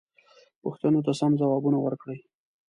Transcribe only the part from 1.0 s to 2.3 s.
ته سم ځوابونه ورکړئ.